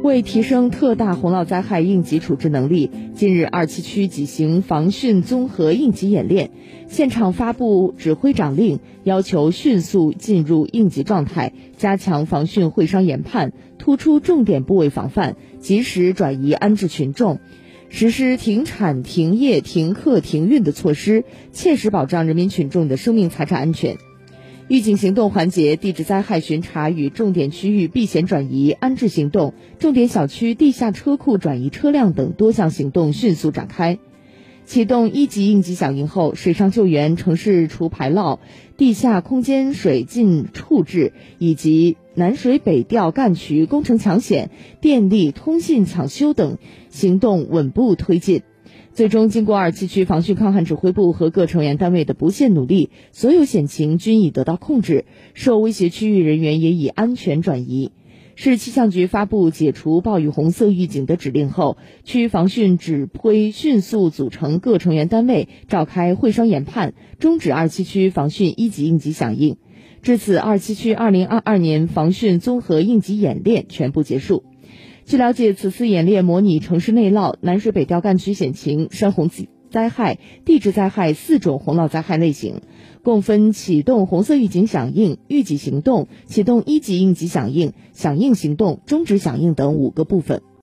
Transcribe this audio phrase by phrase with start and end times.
[0.00, 6.50] 为提升特大洪涝灾害应急处置能力，近日二七区举行防汛综合应急演练，
[6.88, 17.38] 现场发布指挥长令，要求迅速进入应急状态，加强防汛会商研判，突出重点部位防范，及时转移安置群众，
[17.90, 23.98] 实施停产、停业、停课、停运的措施，切实保障人民群众的生命财产安全。
[24.72, 33.98] 预警行动环节地质灾害巡查与重点区域避险转移安置行动、重点小区地下车库转移车辆等多项行动迅速展开。
[34.64, 38.38] 启动一级应急响应后，水上救援、城市除排涝、
[38.78, 44.48] 地下空间水浸处置以及南水北调干渠工程抢险、
[44.80, 46.56] 电力通信抢修等
[46.88, 48.40] 行动稳步推进。
[48.92, 57.92] 最终，经过二七区防汛抗旱指挥部和各成员单位的不懈努力，所有险情均已得到控制，受威胁区域人员也已安全转移。
[58.34, 69.58] 市气象局发布解除暴雨红色预警的指令后，区防汛指挥迅速组成各成员单位，召开会商研判，终止二七区防汛一级应急响应。
[70.00, 74.44] 至此，二七区二零二二年防汛综合应急演练全部结束。
[75.04, 79.28] 据了解，此次演练模拟城市内涝、南水北调干区险情、山洪
[79.70, 82.62] 灾害、地质灾害四种洪涝灾害类型，
[83.02, 90.42] 共分启动红色预警响应、预警行动、启动一级应急响应、响应行动、终止响应等五个部分。